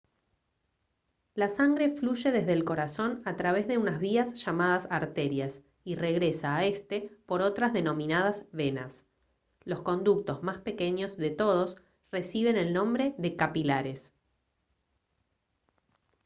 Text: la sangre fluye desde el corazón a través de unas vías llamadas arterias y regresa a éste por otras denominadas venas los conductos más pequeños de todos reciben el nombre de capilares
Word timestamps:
la 1.35 1.47
sangre 1.47 1.91
fluye 1.91 2.31
desde 2.31 2.53
el 2.53 2.63
corazón 2.63 3.21
a 3.23 3.35
través 3.35 3.67
de 3.67 3.77
unas 3.77 3.99
vías 3.99 4.33
llamadas 4.43 4.87
arterias 4.89 5.61
y 5.83 5.93
regresa 5.93 6.55
a 6.55 6.65
éste 6.65 7.15
por 7.27 7.43
otras 7.43 7.71
denominadas 7.71 8.43
venas 8.51 9.05
los 9.63 9.83
conductos 9.83 10.41
más 10.41 10.57
pequeños 10.57 11.17
de 11.17 11.29
todos 11.29 11.75
reciben 12.11 12.57
el 12.57 12.73
nombre 12.73 13.13
de 13.19 13.35
capilares 13.35 14.15